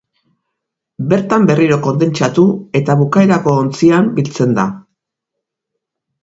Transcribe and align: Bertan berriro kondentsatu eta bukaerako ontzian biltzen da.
Bertan 1.11 1.43
berriro 1.51 1.77
kondentsatu 1.87 2.45
eta 2.81 2.95
bukaerako 3.03 3.55
ontzian 3.65 4.09
biltzen 4.17 4.57
da. 4.63 4.67